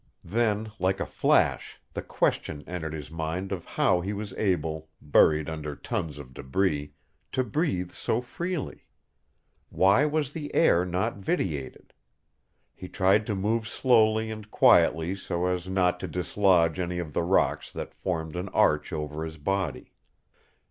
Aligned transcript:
Then, 0.25 0.71
like 0.79 0.99
a 0.99 1.05
flash, 1.05 1.79
the 1.93 2.01
question 2.01 2.63
entered 2.65 2.93
his 2.93 3.11
mind 3.11 3.51
of 3.51 3.65
how 3.65 4.01
he 4.01 4.13
was 4.13 4.33
able, 4.33 4.89
buried 4.99 5.47
under 5.47 5.75
tons 5.75 6.17
of 6.17 6.33
debris, 6.33 6.93
to 7.33 7.43
breathe 7.43 7.91
so 7.91 8.19
freely. 8.19 8.87
Why 9.69 10.05
was 10.05 10.33
the 10.33 10.55
air 10.55 10.85
not 10.87 11.17
vitiated? 11.17 11.93
He 12.73 12.87
tried 12.87 13.27
to 13.27 13.35
move 13.35 13.67
slowly 13.67 14.31
and 14.31 14.49
quietly 14.49 15.13
so 15.13 15.45
as 15.45 15.67
not 15.67 15.99
to 15.99 16.07
dislodge 16.07 16.79
any 16.79 16.97
of 16.97 17.13
the 17.13 17.21
rocks 17.21 17.71
that 17.71 17.93
formed 17.93 18.35
an 18.35 18.49
arch 18.49 18.91
over 18.91 19.23
his 19.23 19.37
body. 19.37 19.93